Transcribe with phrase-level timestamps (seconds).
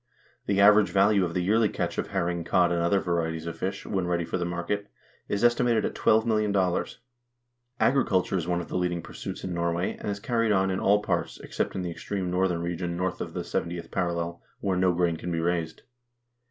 [0.47, 3.85] The average value of the yearly catch of herring, cod, and other varieties of fish,
[3.85, 4.87] when ready for the market,
[5.29, 6.97] is estimated at $12,000,000.
[7.79, 10.79] Agriculture is one of the leading pur suits in Norway, and is carried on in
[10.79, 14.91] all parts, except in the extreme northern region north of the 70th parallel, where no
[14.91, 15.83] grain can be raised.